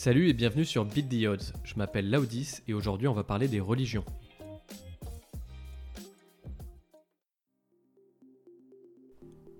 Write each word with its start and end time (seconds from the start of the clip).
Salut 0.00 0.28
et 0.28 0.32
bienvenue 0.32 0.64
sur 0.64 0.84
Beat 0.84 1.08
the 1.08 1.26
Odds. 1.26 1.52
Je 1.64 1.74
m'appelle 1.74 2.08
Laudis 2.08 2.60
et 2.68 2.72
aujourd'hui 2.72 3.08
on 3.08 3.14
va 3.14 3.24
parler 3.24 3.48
des 3.48 3.58
religions. 3.58 4.04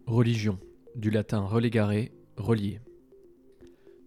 Religion, 0.07 0.61
du 0.95 1.11
latin 1.11 1.41
relegare, 1.41 2.05
relier. 2.37 2.79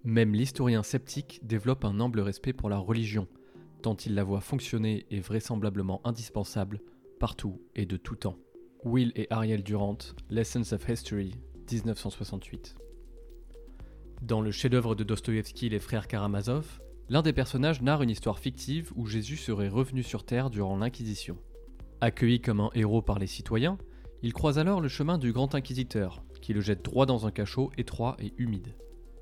Même 0.05 0.33
l'historien 0.33 0.83
sceptique 0.83 1.41
développe 1.43 1.83
un 1.83 1.99
humble 1.99 2.21
respect 2.21 2.53
pour 2.53 2.69
la 2.69 2.77
religion, 2.77 3.27
tant 3.81 3.97
il 3.97 4.15
la 4.15 4.23
voit 4.23 4.39
fonctionner 4.39 5.05
et 5.11 5.19
vraisemblablement 5.19 5.99
indispensable 6.05 6.79
partout 7.19 7.61
et 7.75 7.85
de 7.85 7.97
tout 7.97 8.15
temps. 8.15 8.37
Will 8.85 9.11
et 9.17 9.27
Ariel 9.31 9.63
Durant, 9.63 9.97
Lessons 10.29 10.71
of 10.71 10.87
History, 10.87 11.35
1968. 11.69 12.77
Dans 14.21 14.39
le 14.39 14.51
chef-d'œuvre 14.51 14.93
de 14.93 15.03
Dostoïevski 15.03 15.69
Les 15.69 15.79
Frères 15.79 16.07
Karamazov, 16.07 16.79
l'un 17.09 17.23
des 17.23 17.33
personnages 17.33 17.81
narre 17.81 18.03
une 18.03 18.11
histoire 18.11 18.37
fictive 18.37 18.91
où 18.95 19.07
Jésus 19.07 19.35
serait 19.35 19.67
revenu 19.67 20.03
sur 20.03 20.23
Terre 20.23 20.51
durant 20.51 20.77
l'Inquisition. 20.77 21.39
Accueilli 22.01 22.39
comme 22.39 22.59
un 22.59 22.69
héros 22.75 23.01
par 23.01 23.17
les 23.17 23.25
citoyens, 23.25 23.79
il 24.21 24.31
croise 24.31 24.59
alors 24.59 24.79
le 24.79 24.89
chemin 24.89 25.17
du 25.17 25.33
grand 25.33 25.55
inquisiteur, 25.55 26.23
qui 26.39 26.53
le 26.53 26.61
jette 26.61 26.85
droit 26.85 27.07
dans 27.07 27.25
un 27.25 27.31
cachot 27.31 27.71
étroit 27.79 28.15
et 28.19 28.31
humide. 28.37 28.75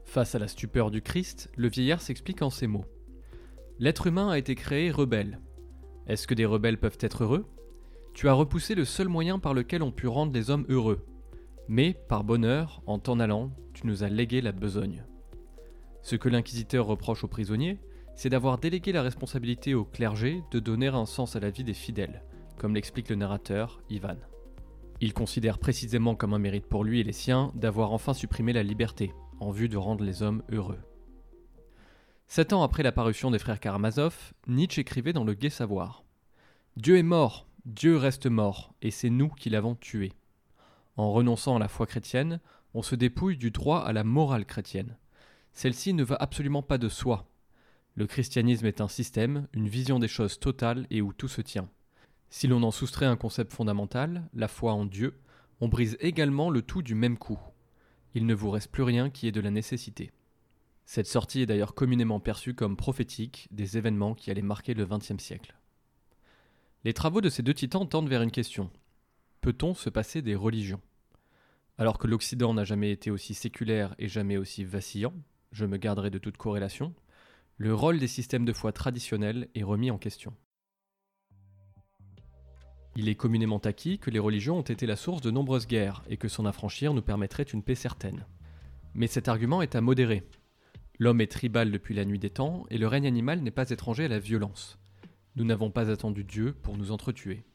Face 0.04 0.36
à 0.36 0.40
la 0.40 0.50
stupeur 0.50 0.92
du 0.92 1.02
Christ, 1.02 1.50
le 1.56 1.70
vieillard 1.70 2.02
s'explique 2.02 2.42
en 2.42 2.50
ces 2.50 2.68
mots. 2.68 2.86
L'être 3.80 4.08
humain 4.08 4.30
a 4.30 4.38
été 4.38 4.54
créé 4.54 4.92
rebelle. 4.92 5.40
Est-ce 6.08 6.28
que 6.28 6.34
des 6.34 6.46
rebelles 6.46 6.78
peuvent 6.78 6.98
être 7.00 7.24
heureux? 7.24 7.46
Tu 8.14 8.28
as 8.28 8.34
repoussé 8.34 8.76
le 8.76 8.84
seul 8.84 9.08
moyen 9.08 9.40
par 9.40 9.54
lequel 9.54 9.82
on 9.82 9.94
put 9.94 10.08
rendre 10.08 10.34
les 10.34 10.50
hommes 10.50 10.66
heureux. 10.68 11.06
Mais, 11.72 11.94
par 11.94 12.24
bonheur, 12.24 12.82
en 12.88 12.98
t'en 12.98 13.20
allant, 13.20 13.52
tu 13.76 13.86
nous 13.86 14.04
as 14.04 14.10
légué 14.10 14.42
la 14.42 14.52
besogne. 14.52 15.06
Ce 16.02 16.16
que 16.16 16.28
l'inquisiteur 16.28 16.88
reproche 16.88 17.24
aux 17.24 17.28
prisonniers, 17.28 17.78
c'est 18.16 18.32
d'avoir 18.32 18.58
délégué 18.58 18.92
la 18.92 19.04
responsabilité 19.04 19.76
au 19.76 19.86
clergé 19.86 20.42
de 20.50 20.60
donner 20.60 20.88
un 20.88 21.06
sens 21.06 21.36
à 21.36 21.40
la 21.40 21.52
vie 21.52 21.64
des 21.64 21.76
fidèles, 21.76 22.24
comme 22.58 22.74
l'explique 22.74 23.08
le 23.10 23.18
narrateur, 23.18 23.84
Ivan. 23.92 24.18
Il 25.00 25.14
considère 25.14 25.60
précisément 25.60 26.16
comme 26.16 26.34
un 26.34 26.40
mérite 26.40 26.66
pour 26.66 26.84
lui 26.84 27.02
et 27.02 27.04
les 27.04 27.14
siens 27.14 27.52
d'avoir 27.54 27.92
enfin 27.92 28.16
supprimé 28.16 28.52
la 28.52 28.64
liberté, 28.64 29.14
en 29.40 29.52
vue 29.52 29.70
de 29.70 29.78
rendre 29.78 30.04
les 30.04 30.24
hommes 30.24 30.42
heureux. 30.52 30.80
Sept 32.28 32.52
ans 32.52 32.64
après 32.64 32.82
l'apparition 32.82 33.30
des 33.30 33.38
frères 33.38 33.60
Karamazov, 33.60 34.34
Nietzsche 34.48 34.82
écrivait 34.82 35.14
dans 35.14 35.24
Le 35.24 35.36
Gai 35.36 35.52
Savoir 35.52 36.04
Dieu 36.78 36.98
est 36.98 37.04
mort, 37.04 37.48
Dieu 37.66 37.96
reste 37.96 38.26
mort, 38.26 38.74
et 38.82 38.90
c'est 38.90 39.12
nous 39.12 39.30
qui 39.30 39.52
l'avons 39.52 39.76
tué. 39.76 40.14
En 41.00 41.14
renonçant 41.14 41.56
à 41.56 41.60
la 41.60 41.70
foi 41.70 41.88
chrétienne, 41.88 42.42
on 42.74 42.82
se 42.82 42.94
dépouille 42.94 43.38
du 43.38 43.52
droit 43.52 43.80
à 43.80 43.94
la 43.94 44.04
morale 44.04 44.46
chrétienne. 44.46 44.98
Celle-ci 45.54 45.94
ne 45.94 46.04
va 46.04 46.18
absolument 46.20 46.62
pas 46.62 46.78
de 46.78 46.90
soi. 46.90 47.32
Le 47.96 48.06
christianisme 48.06 48.66
est 48.66 48.82
un 48.82 48.90
système, 48.90 49.48
une 49.54 49.70
vision 49.70 49.98
des 49.98 50.10
choses 50.10 50.42
totale 50.42 50.88
et 50.90 51.02
où 51.02 51.14
tout 51.14 51.30
se 51.30 51.40
tient. 51.40 51.70
Si 52.30 52.48
l'on 52.48 52.64
en 52.64 52.72
soustrait 52.72 53.06
un 53.06 53.16
concept 53.16 53.54
fondamental, 53.54 54.28
la 54.34 54.50
foi 54.50 54.74
en 54.74 54.84
Dieu, 54.84 55.18
on 55.62 55.70
brise 55.70 55.96
également 56.02 56.50
le 56.50 56.62
tout 56.62 56.82
du 56.82 56.96
même 56.96 57.18
coup. 57.18 57.40
Il 58.14 58.26
ne 58.26 58.36
vous 58.36 58.52
reste 58.52 58.70
plus 58.70 58.84
rien 58.84 59.10
qui 59.10 59.26
ait 59.26 59.32
de 59.32 59.40
la 59.40 59.52
nécessité. 59.52 60.12
Cette 60.86 61.08
sortie 61.08 61.44
est 61.44 61.46
d'ailleurs 61.46 61.76
communément 61.76 62.20
perçue 62.20 62.56
comme 62.56 62.76
prophétique 62.76 63.48
des 63.52 63.78
événements 63.78 64.16
qui 64.16 64.32
allaient 64.32 64.42
marquer 64.42 64.74
le 64.74 64.86
XXe 64.86 65.24
siècle. 65.24 65.56
Les 66.84 66.94
travaux 66.94 67.22
de 67.22 67.30
ces 67.30 67.42
deux 67.42 67.54
titans 67.54 67.88
tendent 67.88 68.10
vers 68.10 68.22
une 68.22 68.32
question. 68.32 68.70
Peut-on 69.40 69.74
se 69.74 69.90
passer 69.90 70.22
des 70.22 70.36
religions? 70.36 70.82
Alors 71.80 71.98
que 71.98 72.08
l'Occident 72.08 72.54
n'a 72.54 72.66
jamais 72.66 72.92
été 72.92 73.10
aussi 73.10 73.34
séculaire 73.34 73.96
et 74.00 74.10
jamais 74.10 74.36
aussi 74.36 74.66
vacillant, 74.66 75.14
je 75.54 75.66
me 75.66 75.78
garderai 75.78 76.10
de 76.10 76.18
toute 76.18 76.36
corrélation, 76.36 76.94
le 77.56 77.74
rôle 77.74 78.00
des 78.00 78.08
systèmes 78.08 78.44
de 78.44 78.52
foi 78.52 78.74
traditionnels 78.74 79.48
est 79.56 79.64
remis 79.64 79.90
en 79.90 79.98
question. 79.98 80.34
Il 82.98 83.08
est 83.08 83.16
communément 83.16 83.60
acquis 83.60 83.98
que 83.98 84.10
les 84.10 84.20
religions 84.20 84.58
ont 84.58 84.62
été 84.62 84.86
la 84.86 84.98
source 84.98 85.22
de 85.22 85.32
nombreuses 85.32 85.68
guerres 85.68 86.04
et 86.10 86.18
que 86.18 86.28
s'en 86.28 86.44
affranchir 86.44 86.94
nous 86.94 87.02
permettrait 87.02 87.44
une 87.44 87.64
paix 87.64 87.76
certaine. 87.76 88.26
Mais 88.94 89.08
cet 89.08 89.30
argument 89.30 89.62
est 89.62 89.76
à 89.76 89.80
modérer. 89.80 90.28
L'homme 90.98 91.22
est 91.22 91.32
tribal 91.32 91.72
depuis 91.72 91.96
la 91.96 92.04
nuit 92.04 92.20
des 92.20 92.30
temps 92.30 92.66
et 92.70 92.78
le 92.78 92.88
règne 92.88 93.08
animal 93.08 93.40
n'est 93.40 93.52
pas 93.52 93.70
étranger 93.70 94.04
à 94.04 94.10
la 94.10 94.20
violence. 94.20 94.80
Nous 95.38 95.46
n'avons 95.46 95.72
pas 95.72 95.90
attendu 95.90 96.26
Dieu 96.26 96.52
pour 96.52 96.76
nous 96.76 96.92
entretuer. 96.92 97.46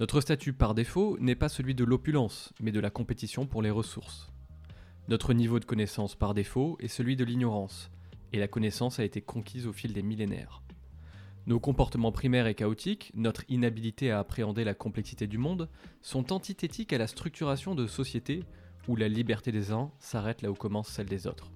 Notre 0.00 0.20
statut 0.20 0.52
par 0.52 0.74
défaut 0.74 1.16
n'est 1.20 1.36
pas 1.36 1.48
celui 1.48 1.72
de 1.72 1.84
l'opulence, 1.84 2.52
mais 2.60 2.72
de 2.72 2.80
la 2.80 2.90
compétition 2.90 3.46
pour 3.46 3.62
les 3.62 3.70
ressources. 3.70 4.32
Notre 5.06 5.34
niveau 5.34 5.60
de 5.60 5.64
connaissance 5.64 6.16
par 6.16 6.34
défaut 6.34 6.76
est 6.80 6.88
celui 6.88 7.14
de 7.14 7.24
l'ignorance, 7.24 7.92
et 8.32 8.40
la 8.40 8.48
connaissance 8.48 8.98
a 8.98 9.04
été 9.04 9.20
conquise 9.20 9.68
au 9.68 9.72
fil 9.72 9.92
des 9.92 10.02
millénaires. 10.02 10.64
Nos 11.46 11.60
comportements 11.60 12.10
primaires 12.10 12.48
et 12.48 12.56
chaotiques, 12.56 13.12
notre 13.14 13.44
inhabilité 13.48 14.10
à 14.10 14.18
appréhender 14.18 14.64
la 14.64 14.74
complexité 14.74 15.28
du 15.28 15.38
monde, 15.38 15.68
sont 16.02 16.32
antithétiques 16.32 16.92
à 16.92 16.98
la 16.98 17.06
structuration 17.06 17.76
de 17.76 17.86
sociétés 17.86 18.42
où 18.88 18.96
la 18.96 19.06
liberté 19.06 19.52
des 19.52 19.70
uns 19.70 19.92
s'arrête 20.00 20.42
là 20.42 20.50
où 20.50 20.54
commence 20.54 20.88
celle 20.88 21.06
des 21.06 21.28
autres. 21.28 21.52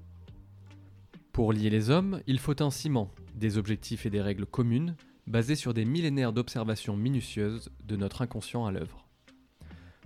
Pour 1.32 1.52
lier 1.52 1.70
les 1.70 1.90
hommes, 1.90 2.20
il 2.28 2.38
faut 2.38 2.62
un 2.62 2.70
ciment, 2.70 3.10
des 3.34 3.58
objectifs 3.58 4.06
et 4.06 4.10
des 4.10 4.22
règles 4.22 4.46
communes, 4.46 4.94
basés 5.28 5.56
sur 5.56 5.74
des 5.74 5.84
millénaires 5.84 6.32
d'observations 6.32 6.96
minutieuses 6.96 7.70
de 7.84 7.96
notre 7.96 8.22
inconscient 8.22 8.64
à 8.64 8.72
l'œuvre. 8.72 9.06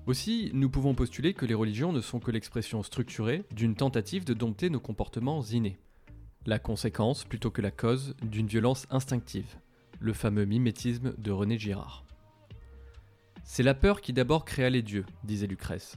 Aussi, 0.06 0.50
nous 0.52 0.68
pouvons 0.68 0.94
postuler 0.94 1.32
que 1.32 1.46
les 1.46 1.54
religions 1.54 1.92
ne 1.92 2.00
sont 2.00 2.18
que 2.18 2.32
l'expression 2.32 2.82
structurée 2.82 3.44
d'une 3.52 3.76
tentative 3.76 4.24
de 4.24 4.34
dompter 4.34 4.68
nos 4.68 4.80
comportements 4.80 5.42
innés, 5.42 5.78
la 6.44 6.58
conséquence 6.58 7.24
plutôt 7.24 7.52
que 7.52 7.62
la 7.62 7.70
cause 7.70 8.16
d'une 8.20 8.48
violence 8.48 8.86
instinctive, 8.90 9.58
le 10.00 10.12
fameux 10.12 10.44
mimétisme 10.44 11.14
de 11.16 11.30
René 11.30 11.56
Girard. 11.56 12.04
C'est 13.44 13.62
la 13.62 13.74
peur 13.74 14.00
qui 14.00 14.12
d'abord 14.12 14.44
créa 14.44 14.70
les 14.70 14.82
dieux, 14.82 15.06
disait 15.22 15.46
Lucrèce. 15.46 15.96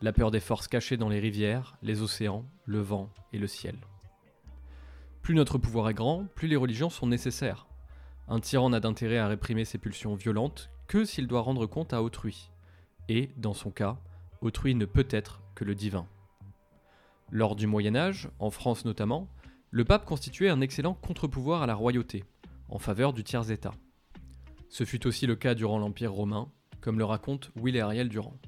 La 0.00 0.12
peur 0.12 0.32
des 0.32 0.40
forces 0.40 0.66
cachées 0.66 0.96
dans 0.96 1.08
les 1.08 1.20
rivières, 1.20 1.76
les 1.82 2.02
océans, 2.02 2.44
le 2.64 2.80
vent 2.80 3.08
et 3.32 3.38
le 3.38 3.46
ciel. 3.46 3.76
Plus 5.22 5.36
notre 5.36 5.58
pouvoir 5.58 5.88
est 5.88 5.94
grand, 5.94 6.24
plus 6.34 6.48
les 6.48 6.56
religions 6.56 6.90
sont 6.90 7.06
nécessaires. 7.06 7.67
Un 8.30 8.40
tyran 8.40 8.68
n'a 8.70 8.80
d'intérêt 8.80 9.16
à 9.16 9.26
réprimer 9.26 9.64
ses 9.64 9.78
pulsions 9.78 10.14
violentes 10.14 10.70
que 10.86 11.06
s'il 11.06 11.26
doit 11.26 11.40
rendre 11.40 11.64
compte 11.66 11.94
à 11.94 12.02
autrui. 12.02 12.50
Et, 13.08 13.30
dans 13.38 13.54
son 13.54 13.70
cas, 13.70 13.98
autrui 14.42 14.74
ne 14.74 14.84
peut 14.84 15.08
être 15.10 15.40
que 15.54 15.64
le 15.64 15.74
divin. 15.74 16.06
Lors 17.30 17.56
du 17.56 17.66
Moyen 17.66 17.96
Âge, 17.96 18.28
en 18.38 18.50
France 18.50 18.84
notamment, 18.84 19.28
le 19.70 19.84
pape 19.84 20.04
constituait 20.04 20.50
un 20.50 20.60
excellent 20.60 20.94
contre-pouvoir 20.94 21.62
à 21.62 21.66
la 21.66 21.74
royauté, 21.74 22.24
en 22.68 22.78
faveur 22.78 23.14
du 23.14 23.24
tiers-État. 23.24 23.72
Ce 24.68 24.84
fut 24.84 25.06
aussi 25.06 25.26
le 25.26 25.36
cas 25.36 25.54
durant 25.54 25.78
l'Empire 25.78 26.12
romain, 26.12 26.50
comme 26.82 26.98
le 26.98 27.04
raconte 27.06 27.50
Will 27.56 27.76
et 27.76 27.80
Ariel 27.80 28.10
Durand. 28.10 28.38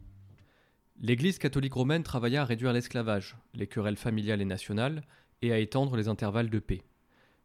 L'Église 1.00 1.38
catholique 1.38 1.72
romaine 1.72 2.02
travailla 2.02 2.42
à 2.42 2.44
réduire 2.44 2.74
l'esclavage, 2.74 3.38
les 3.54 3.66
querelles 3.66 3.96
familiales 3.96 4.42
et 4.42 4.46
nationales, 4.46 5.02
et 5.40 5.52
à 5.52 5.58
étendre 5.58 5.96
les 5.96 6.08
intervalles 6.08 6.50
de 6.50 6.58
paix. 6.58 6.82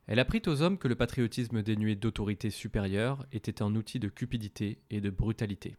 Elle 0.07 0.19
apprit 0.19 0.41
aux 0.45 0.61
hommes 0.61 0.77
que 0.77 0.87
le 0.87 0.95
patriotisme 0.95 1.63
dénué 1.63 1.95
d'autorité 1.95 2.49
supérieure 2.49 3.25
était 3.31 3.61
un 3.61 3.73
outil 3.75 3.99
de 3.99 4.07
cupidité 4.07 4.79
et 4.89 5.01
de 5.01 5.09
brutalité. 5.09 5.75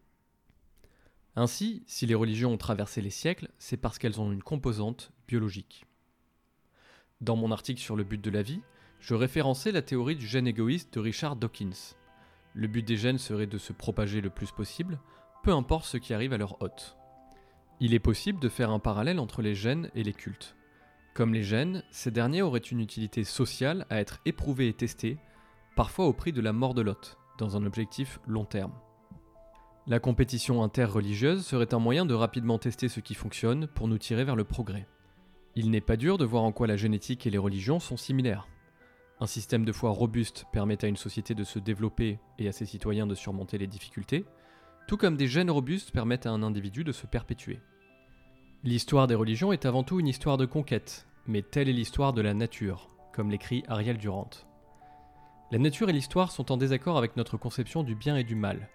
Ainsi, 1.37 1.85
si 1.87 2.07
les 2.07 2.15
religions 2.15 2.53
ont 2.53 2.59
traversé 2.59 3.01
les 3.01 3.11
siècles, 3.11 3.51
c'est 3.59 3.77
parce 3.77 3.99
qu'elles 3.99 4.21
ont 4.21 4.33
une 4.33 4.43
composante 4.43 5.13
biologique. 5.29 5.85
Dans 7.21 7.37
mon 7.37 7.53
article 7.53 7.81
sur 7.81 7.95
le 7.95 8.05
but 8.05 8.21
de 8.21 8.31
la 8.31 8.43
vie, 8.43 8.63
je 9.01 9.15
référençais 9.15 9.71
la 9.71 9.83
théorie 9.83 10.17
du 10.17 10.27
gène 10.27 10.47
égoïste 10.47 10.95
de 10.95 11.01
Richard 11.01 11.37
Dawkins. 11.37 11.95
Le 12.55 12.67
but 12.67 12.83
des 12.83 12.97
gènes 12.97 13.19
serait 13.19 13.47
de 13.47 13.59
se 13.59 13.73
propager 13.73 14.21
le 14.21 14.31
plus 14.31 14.51
possible, 14.51 14.99
peu 15.45 15.53
importe 15.53 15.85
ce 15.85 15.99
qui 15.99 16.15
arrive 16.15 16.33
à 16.33 16.39
leur 16.39 16.61
hôte. 16.63 16.97
Il 17.79 17.95
est 17.95 18.01
possible 18.01 18.41
de 18.41 18.49
faire 18.49 18.71
un 18.71 18.79
parallèle 18.79 19.19
entre 19.19 19.43
les 19.43 19.55
gènes 19.55 19.91
et 19.95 20.03
les 20.03 20.15
cultes. 20.15 20.57
Comme 21.17 21.33
les 21.33 21.45
gènes, 21.45 21.83
ces 21.91 22.11
derniers 22.11 22.43
auraient 22.43 22.59
une 22.59 22.81
utilité 22.81 23.25
sociale 23.25 23.87
à 23.89 24.01
être 24.01 24.21
éprouvés 24.27 24.69
et 24.69 24.75
testés, 24.75 25.17
parfois 25.75 26.05
au 26.05 26.13
prix 26.13 26.31
de 26.31 26.43
la 26.43 26.53
mort 26.53 26.75
de 26.75 26.83
l'hôte, 26.83 27.17
dans 27.39 27.57
un 27.57 27.65
objectif 27.65 28.21
long 28.27 28.45
terme. 28.45 28.75
La 29.87 29.99
compétition 29.99 30.63
interreligieuse 30.63 31.47
serait 31.47 31.73
un 31.73 31.79
moyen 31.79 32.05
de 32.05 32.13
rapidement 32.13 32.59
tester 32.59 32.91
ce 32.91 33.01
qui 33.01 33.15
fonctionne 33.15 33.67
pour 33.67 33.89
nous 33.89 33.97
tirer 33.97 34.25
vers 34.25 34.37
le 34.37 34.45
progrès. 34.45 34.87
Il 35.55 35.71
n'est 35.71 35.81
pas 35.81 35.97
dur 35.97 36.19
de 36.19 36.27
voir 36.27 36.43
en 36.43 36.53
quoi 36.53 36.67
la 36.67 36.77
génétique 36.77 37.27
et 37.27 37.31
les 37.31 37.39
religions 37.39 37.81
sont 37.81 37.97
similaires. 37.97 38.47
Un 39.19 39.27
système 39.27 39.65
de 39.65 39.73
foi 39.73 39.93
robuste 39.93 40.45
permet 40.53 40.85
à 40.85 40.89
une 40.89 40.99
société 40.99 41.35
de 41.35 41.45
se 41.45 41.59
développer 41.59 42.19
et 42.39 42.47
à 42.47 42.53
ses 42.53 42.67
citoyens 42.67 43.07
de 43.07 43.15
surmonter 43.15 43.57
les 43.57 43.67
difficultés, 43.67 44.27
tout 44.87 44.99
comme 44.99 45.17
des 45.17 45.29
gènes 45.29 45.51
robustes 45.51 45.93
permettent 45.93 46.27
à 46.27 46.33
un 46.33 46.43
individu 46.43 46.85
de 46.85 46.93
se 46.93 47.07
perpétuer. 47.07 47.59
L'histoire 48.65 49.07
des 49.07 49.15
religions 49.15 49.53
est 49.53 49.65
avant 49.65 49.83
tout 49.85 50.01
une 50.01 50.09
histoire 50.09 50.37
de 50.37 50.45
conquête, 50.45 51.07
mais 51.29 51.43
telle 51.43 51.69
est 51.69 51.73
l'histoire 51.73 52.13
de 52.13 52.23
la 52.23 52.35
nature, 52.35 52.91
comme 53.13 53.31
l'écrit 53.31 53.65
Ariel 53.69 53.99
Durant. 53.99 54.31
La 55.51 55.59
nature 55.59 55.89
et 55.89 55.93
l'histoire 55.93 56.33
sont 56.33 56.51
en 56.51 56.57
désaccord 56.57 56.99
avec 56.99 57.17
notre 57.17 57.37
conception 57.37 57.83
du 57.83 57.95
bien 57.95 58.17
et 58.17 58.25
du 58.25 58.35
mal. 58.35 58.69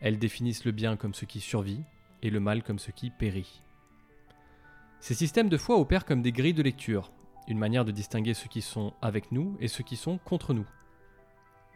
Elles 0.00 0.18
définissent 0.18 0.64
le 0.64 0.72
bien 0.72 0.96
comme 0.96 1.14
ce 1.14 1.24
qui 1.24 1.40
survit 1.40 1.82
et 2.22 2.30
le 2.30 2.40
mal 2.40 2.62
comme 2.62 2.78
ce 2.78 2.90
qui 2.90 3.10
périt. 3.10 3.62
Ces 5.00 5.14
systèmes 5.14 5.48
de 5.48 5.56
foi 5.56 5.78
opèrent 5.78 6.04
comme 6.04 6.22
des 6.22 6.32
grilles 6.32 6.54
de 6.54 6.62
lecture, 6.62 7.10
une 7.48 7.58
manière 7.58 7.84
de 7.84 7.92
distinguer 7.92 8.34
ceux 8.34 8.48
qui 8.48 8.60
sont 8.60 8.92
avec 9.00 9.32
nous 9.32 9.56
et 9.60 9.68
ceux 9.68 9.82
qui 9.82 9.96
sont 9.96 10.18
contre 10.18 10.52
nous. 10.52 10.66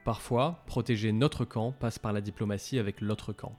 Parfois, 0.04 0.62
protéger 0.66 1.12
notre 1.12 1.46
camp 1.46 1.72
passe 1.72 1.98
par 1.98 2.12
la 2.12 2.20
diplomatie 2.20 2.78
avec 2.78 3.00
l'autre 3.00 3.32
camp. 3.32 3.58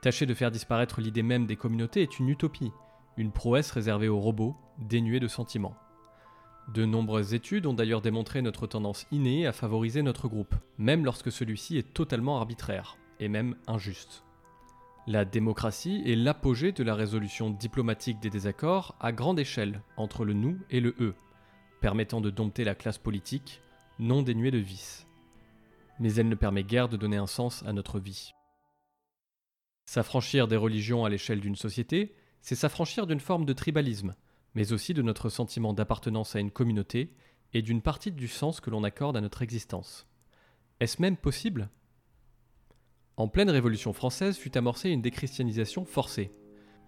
Tâcher 0.00 0.26
de 0.26 0.34
faire 0.34 0.52
disparaître 0.52 1.00
l'idée 1.00 1.22
même 1.24 1.46
des 1.46 1.56
communautés 1.56 2.02
est 2.02 2.18
une 2.20 2.28
utopie, 2.28 2.72
une 3.16 3.32
prouesse 3.32 3.70
réservée 3.70 4.08
aux 4.08 4.20
robots, 4.20 4.56
dénués 4.78 5.20
de 5.20 5.28
sentiments. 5.28 5.76
De 6.68 6.84
nombreuses 6.84 7.34
études 7.34 7.66
ont 7.66 7.74
d'ailleurs 7.74 8.02
démontré 8.02 8.40
notre 8.40 8.66
tendance 8.66 9.06
innée 9.10 9.46
à 9.46 9.52
favoriser 9.52 10.02
notre 10.02 10.28
groupe, 10.28 10.54
même 10.78 11.04
lorsque 11.04 11.32
celui-ci 11.32 11.76
est 11.76 11.92
totalement 11.92 12.38
arbitraire, 12.38 12.96
et 13.20 13.28
même 13.28 13.56
injuste. 13.66 14.24
La 15.06 15.24
démocratie 15.24 16.02
est 16.06 16.14
l'apogée 16.14 16.70
de 16.70 16.84
la 16.84 16.94
résolution 16.94 17.50
diplomatique 17.50 18.20
des 18.20 18.30
désaccords 18.30 18.94
à 19.00 19.10
grande 19.10 19.40
échelle 19.40 19.82
entre 19.96 20.24
le 20.24 20.32
nous 20.32 20.58
et 20.70 20.80
le 20.80 20.94
eux, 21.00 21.14
permettant 21.80 22.20
de 22.20 22.30
dompter 22.30 22.62
la 22.62 22.76
classe 22.76 22.98
politique, 22.98 23.60
non 23.98 24.22
dénuée 24.22 24.52
de 24.52 24.58
vices. 24.58 25.08
Mais 25.98 26.14
elle 26.14 26.28
ne 26.28 26.36
permet 26.36 26.62
guère 26.62 26.88
de 26.88 26.96
donner 26.96 27.16
un 27.16 27.26
sens 27.26 27.64
à 27.66 27.72
notre 27.72 27.98
vie. 27.98 28.32
S'affranchir 29.84 30.46
des 30.46 30.56
religions 30.56 31.04
à 31.04 31.10
l'échelle 31.10 31.40
d'une 31.40 31.56
société, 31.56 32.14
c'est 32.42 32.56
s'affranchir 32.56 33.06
d'une 33.06 33.20
forme 33.20 33.46
de 33.46 33.52
tribalisme, 33.52 34.14
mais 34.54 34.72
aussi 34.72 34.92
de 34.92 35.02
notre 35.02 35.30
sentiment 35.30 35.72
d'appartenance 35.72 36.36
à 36.36 36.40
une 36.40 36.50
communauté 36.50 37.14
et 37.54 37.62
d'une 37.62 37.82
partie 37.82 38.12
du 38.12 38.28
sens 38.28 38.60
que 38.60 38.68
l'on 38.68 38.84
accorde 38.84 39.16
à 39.16 39.20
notre 39.20 39.42
existence. 39.42 40.06
Est-ce 40.80 41.00
même 41.00 41.16
possible? 41.16 41.70
En 43.16 43.28
pleine 43.28 43.50
Révolution 43.50 43.92
française 43.92 44.36
fut 44.36 44.58
amorcée 44.58 44.90
une 44.90 45.02
déchristianisation 45.02 45.84
forcée. 45.84 46.32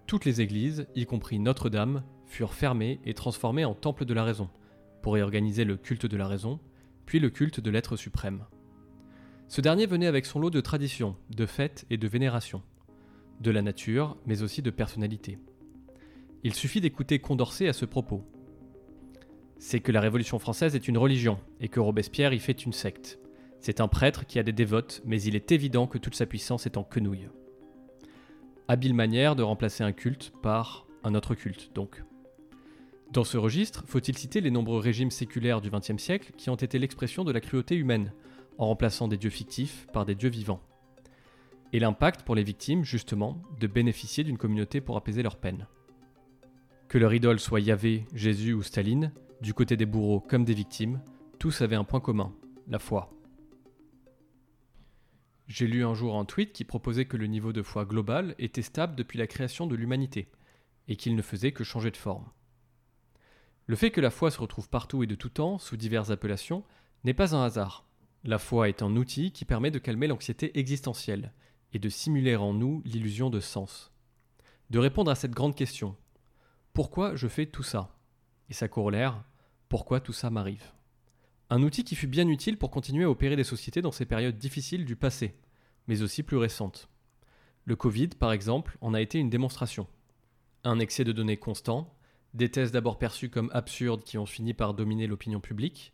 Toutes 0.06 0.24
les 0.24 0.40
églises, 0.40 0.86
y 0.94 1.06
compris 1.06 1.38
Notre-Dame, 1.38 2.02
furent 2.26 2.54
fermées 2.54 3.00
et 3.04 3.14
transformées 3.14 3.64
en 3.64 3.74
temple 3.74 4.04
de 4.04 4.14
la 4.14 4.24
raison, 4.24 4.50
pour 5.02 5.16
y 5.16 5.22
organiser 5.22 5.64
le 5.64 5.76
culte 5.76 6.06
de 6.06 6.16
la 6.16 6.26
raison, 6.26 6.58
puis 7.06 7.20
le 7.20 7.30
culte 7.30 7.60
de 7.60 7.70
l'être 7.70 7.96
suprême. 7.96 8.44
Ce 9.46 9.60
dernier 9.60 9.86
venait 9.86 10.06
avec 10.06 10.26
son 10.26 10.40
lot 10.40 10.50
de 10.50 10.60
traditions, 10.60 11.16
de 11.30 11.46
fêtes 11.46 11.86
et 11.90 11.98
de 11.98 12.08
vénérations 12.08 12.62
de 13.40 13.50
la 13.50 13.62
nature, 13.62 14.16
mais 14.26 14.42
aussi 14.42 14.62
de 14.62 14.70
personnalité. 14.70 15.38
Il 16.42 16.54
suffit 16.54 16.80
d'écouter 16.80 17.18
Condorcet 17.18 17.68
à 17.68 17.72
ce 17.72 17.84
propos. 17.84 18.22
C'est 19.58 19.80
que 19.80 19.92
la 19.92 20.00
Révolution 20.00 20.38
française 20.38 20.74
est 20.74 20.88
une 20.88 20.98
religion, 20.98 21.38
et 21.60 21.68
que 21.68 21.80
Robespierre 21.80 22.32
y 22.32 22.38
fait 22.38 22.64
une 22.64 22.72
secte. 22.72 23.18
C'est 23.60 23.80
un 23.80 23.88
prêtre 23.88 24.26
qui 24.26 24.38
a 24.38 24.42
des 24.42 24.52
dévotes, 24.52 25.00
mais 25.06 25.22
il 25.22 25.36
est 25.36 25.52
évident 25.52 25.86
que 25.86 25.98
toute 25.98 26.14
sa 26.14 26.26
puissance 26.26 26.66
est 26.66 26.76
en 26.76 26.84
quenouille. 26.84 27.28
Habile 28.68 28.94
manière 28.94 29.36
de 29.36 29.42
remplacer 29.42 29.84
un 29.84 29.92
culte 29.92 30.32
par 30.42 30.86
un 31.02 31.14
autre 31.14 31.34
culte, 31.34 31.70
donc. 31.74 32.02
Dans 33.12 33.24
ce 33.24 33.38
registre, 33.38 33.84
faut-il 33.86 34.18
citer 34.18 34.40
les 34.40 34.50
nombreux 34.50 34.80
régimes 34.80 35.10
séculaires 35.10 35.60
du 35.60 35.70
XXe 35.70 36.02
siècle 36.02 36.32
qui 36.36 36.50
ont 36.50 36.56
été 36.56 36.78
l'expression 36.78 37.24
de 37.24 37.32
la 37.32 37.40
cruauté 37.40 37.76
humaine, 37.76 38.12
en 38.58 38.66
remplaçant 38.66 39.08
des 39.08 39.16
dieux 39.16 39.30
fictifs 39.30 39.86
par 39.92 40.04
des 40.04 40.14
dieux 40.14 40.28
vivants 40.28 40.60
et 41.74 41.80
l'impact 41.80 42.22
pour 42.22 42.36
les 42.36 42.44
victimes, 42.44 42.84
justement, 42.84 43.42
de 43.58 43.66
bénéficier 43.66 44.22
d'une 44.22 44.38
communauté 44.38 44.80
pour 44.80 44.96
apaiser 44.96 45.24
leur 45.24 45.36
peine. 45.36 45.66
Que 46.86 46.98
leur 46.98 47.12
idole 47.12 47.40
soit 47.40 47.58
Yahvé, 47.58 48.04
Jésus 48.14 48.52
ou 48.52 48.62
Staline, 48.62 49.12
du 49.40 49.54
côté 49.54 49.76
des 49.76 49.84
bourreaux 49.84 50.20
comme 50.20 50.44
des 50.44 50.54
victimes, 50.54 51.02
tous 51.40 51.62
avaient 51.62 51.74
un 51.74 51.82
point 51.82 51.98
commun, 51.98 52.32
la 52.68 52.78
foi. 52.78 53.10
J'ai 55.48 55.66
lu 55.66 55.84
un 55.84 55.94
jour 55.94 56.16
un 56.16 56.24
tweet 56.24 56.52
qui 56.52 56.62
proposait 56.62 57.06
que 57.06 57.16
le 57.16 57.26
niveau 57.26 57.52
de 57.52 57.62
foi 57.62 57.84
global 57.84 58.36
était 58.38 58.62
stable 58.62 58.94
depuis 58.94 59.18
la 59.18 59.26
création 59.26 59.66
de 59.66 59.74
l'humanité, 59.74 60.28
et 60.86 60.94
qu'il 60.94 61.16
ne 61.16 61.22
faisait 61.22 61.50
que 61.50 61.64
changer 61.64 61.90
de 61.90 61.96
forme. 61.96 62.30
Le 63.66 63.74
fait 63.74 63.90
que 63.90 64.00
la 64.00 64.10
foi 64.10 64.30
se 64.30 64.38
retrouve 64.38 64.68
partout 64.68 65.02
et 65.02 65.08
de 65.08 65.16
tout 65.16 65.28
temps, 65.28 65.58
sous 65.58 65.76
diverses 65.76 66.10
appellations, 66.10 66.62
n'est 67.02 67.14
pas 67.14 67.34
un 67.34 67.42
hasard. 67.42 67.84
La 68.22 68.38
foi 68.38 68.68
est 68.68 68.80
un 68.80 68.94
outil 68.94 69.32
qui 69.32 69.44
permet 69.44 69.72
de 69.72 69.80
calmer 69.80 70.06
l'anxiété 70.06 70.56
existentielle, 70.56 71.32
et 71.74 71.78
de 71.78 71.88
simuler 71.90 72.36
en 72.36 72.54
nous 72.54 72.80
l'illusion 72.86 73.28
de 73.28 73.40
sens. 73.40 73.92
De 74.70 74.78
répondre 74.78 75.10
à 75.10 75.14
cette 75.14 75.32
grande 75.32 75.54
question 75.54 75.96
pourquoi 76.72 77.14
je 77.14 77.28
fais 77.28 77.46
tout 77.46 77.62
ça? 77.62 77.96
Et 78.48 78.54
sa 78.54 78.66
corollaire 78.66 79.22
pourquoi 79.68 80.00
tout 80.00 80.12
ça 80.12 80.30
m'arrive? 80.30 80.72
Un 81.50 81.62
outil 81.62 81.84
qui 81.84 81.96
fut 81.96 82.06
bien 82.06 82.28
utile 82.28 82.58
pour 82.58 82.70
continuer 82.70 83.04
à 83.04 83.10
opérer 83.10 83.36
des 83.36 83.44
sociétés 83.44 83.82
dans 83.82 83.92
ces 83.92 84.06
périodes 84.06 84.38
difficiles 84.38 84.84
du 84.84 84.96
passé, 84.96 85.34
mais 85.88 86.02
aussi 86.02 86.22
plus 86.22 86.36
récentes. 86.36 86.88
Le 87.64 87.76
Covid, 87.76 88.08
par 88.08 88.32
exemple, 88.32 88.78
en 88.80 88.94
a 88.94 89.00
été 89.00 89.18
une 89.18 89.30
démonstration. 89.30 89.86
Un 90.64 90.78
excès 90.78 91.04
de 91.04 91.12
données 91.12 91.36
constant, 91.36 91.96
des 92.34 92.50
thèses 92.50 92.72
d'abord 92.72 92.98
perçues 92.98 93.30
comme 93.30 93.50
absurdes 93.52 94.04
qui 94.04 94.18
ont 94.18 94.26
fini 94.26 94.54
par 94.54 94.74
dominer 94.74 95.06
l'opinion 95.06 95.40
publique, 95.40 95.92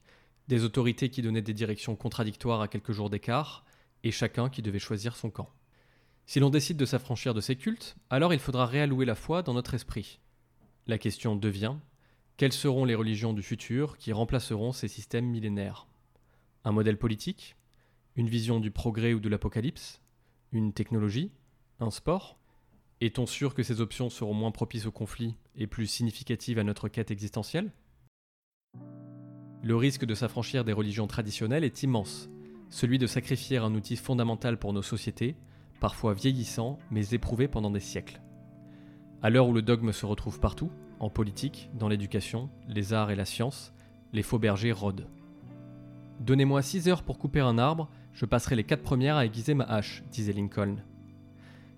des 0.48 0.64
autorités 0.64 1.10
qui 1.10 1.22
donnaient 1.22 1.42
des 1.42 1.54
directions 1.54 1.96
contradictoires 1.96 2.60
à 2.60 2.68
quelques 2.68 2.92
jours 2.92 3.10
d'écart, 3.10 3.64
et 4.02 4.10
chacun 4.10 4.48
qui 4.48 4.62
devait 4.62 4.78
choisir 4.78 5.14
son 5.16 5.30
camp. 5.30 5.50
Si 6.30 6.38
l'on 6.38 6.50
décide 6.50 6.76
de 6.76 6.84
s'affranchir 6.84 7.34
de 7.34 7.40
ces 7.40 7.56
cultes, 7.56 7.96
alors 8.08 8.32
il 8.32 8.38
faudra 8.38 8.64
réallouer 8.64 9.04
la 9.04 9.16
foi 9.16 9.42
dans 9.42 9.52
notre 9.52 9.74
esprit. 9.74 10.20
La 10.86 10.96
question 10.96 11.34
devient 11.34 11.74
quelles 12.36 12.52
seront 12.52 12.84
les 12.84 12.94
religions 12.94 13.32
du 13.32 13.42
futur 13.42 13.98
qui 13.98 14.12
remplaceront 14.12 14.70
ces 14.70 14.86
systèmes 14.86 15.26
millénaires? 15.26 15.88
Un 16.62 16.70
modèle 16.70 16.98
politique? 16.98 17.56
Une 18.14 18.28
vision 18.28 18.60
du 18.60 18.70
progrès 18.70 19.12
ou 19.12 19.18
de 19.18 19.28
l'apocalypse? 19.28 20.00
Une 20.52 20.72
technologie? 20.72 21.32
Un 21.80 21.90
sport? 21.90 22.38
Est-on 23.00 23.26
sûr 23.26 23.52
que 23.52 23.64
ces 23.64 23.80
options 23.80 24.08
seront 24.08 24.32
moins 24.32 24.52
propices 24.52 24.86
au 24.86 24.92
conflit 24.92 25.34
et 25.56 25.66
plus 25.66 25.88
significatives 25.88 26.60
à 26.60 26.64
notre 26.64 26.86
quête 26.86 27.10
existentielle? 27.10 27.72
Le 29.64 29.74
risque 29.74 30.04
de 30.04 30.14
s'affranchir 30.14 30.64
des 30.64 30.72
religions 30.72 31.08
traditionnelles 31.08 31.64
est 31.64 31.82
immense, 31.82 32.30
celui 32.68 32.98
de 32.98 33.08
sacrifier 33.08 33.56
un 33.56 33.74
outil 33.74 33.96
fondamental 33.96 34.60
pour 34.60 34.72
nos 34.72 34.82
sociétés 34.82 35.34
parfois 35.80 36.14
vieillissant 36.14 36.78
mais 36.90 37.08
éprouvé 37.10 37.48
pendant 37.48 37.70
des 37.70 37.80
siècles. 37.80 38.20
À 39.22 39.30
l'heure 39.30 39.48
où 39.48 39.52
le 39.52 39.62
dogme 39.62 39.92
se 39.92 40.06
retrouve 40.06 40.38
partout, 40.38 40.70
en 41.00 41.10
politique, 41.10 41.70
dans 41.74 41.88
l'éducation, 41.88 42.50
les 42.68 42.92
arts 42.92 43.10
et 43.10 43.16
la 43.16 43.24
science, 43.24 43.72
les 44.12 44.22
faux 44.22 44.38
bergers 44.38 44.72
rôdent. 44.72 45.08
Donnez-moi 46.20 46.62
six 46.62 46.88
heures 46.88 47.02
pour 47.02 47.18
couper 47.18 47.40
un 47.40 47.58
arbre, 47.58 47.88
je 48.12 48.26
passerai 48.26 48.56
les 48.56 48.64
quatre 48.64 48.82
premières 48.82 49.16
à 49.16 49.24
aiguiser 49.24 49.54
ma 49.54 49.64
hache, 49.64 50.02
disait 50.10 50.34
Lincoln. 50.34 50.76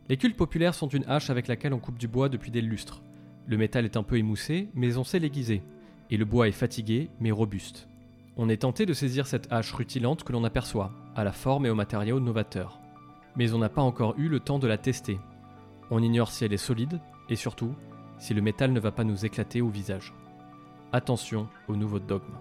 Les 0.08 0.16
cultes 0.16 0.36
populaires 0.36 0.74
sont 0.74 0.88
une 0.88 1.04
hache 1.06 1.30
avec 1.30 1.46
laquelle 1.46 1.72
on 1.72 1.78
coupe 1.78 1.98
du 1.98 2.08
bois 2.08 2.28
depuis 2.28 2.50
des 2.50 2.60
lustres. 2.60 3.02
Le 3.46 3.56
métal 3.56 3.84
est 3.84 3.96
un 3.96 4.02
peu 4.02 4.18
émoussé, 4.18 4.68
mais 4.74 4.96
on 4.96 5.04
sait 5.04 5.20
l'aiguiser, 5.20 5.62
et 6.10 6.16
le 6.16 6.24
bois 6.24 6.48
est 6.48 6.52
fatigué, 6.52 7.08
mais 7.20 7.30
robuste. 7.30 7.88
On 8.36 8.48
est 8.48 8.62
tenté 8.62 8.86
de 8.86 8.94
saisir 8.94 9.26
cette 9.26 9.52
hache 9.52 9.72
rutilante 9.72 10.24
que 10.24 10.32
l'on 10.32 10.44
aperçoit, 10.44 10.92
à 11.14 11.22
la 11.22 11.32
forme 11.32 11.66
et 11.66 11.70
aux 11.70 11.74
matériaux 11.74 12.18
novateurs 12.18 12.81
mais 13.36 13.52
on 13.52 13.58
n'a 13.58 13.68
pas 13.68 13.82
encore 13.82 14.14
eu 14.18 14.28
le 14.28 14.40
temps 14.40 14.58
de 14.58 14.66
la 14.66 14.78
tester. 14.78 15.18
On 15.90 16.02
ignore 16.02 16.30
si 16.30 16.44
elle 16.44 16.52
est 16.52 16.56
solide 16.56 17.00
et 17.28 17.36
surtout 17.36 17.74
si 18.18 18.34
le 18.34 18.42
métal 18.42 18.72
ne 18.72 18.80
va 18.80 18.92
pas 18.92 19.04
nous 19.04 19.24
éclater 19.24 19.60
au 19.60 19.68
visage. 19.68 20.14
Attention 20.92 21.48
au 21.68 21.76
nouveau 21.76 21.98
dogme. 21.98 22.34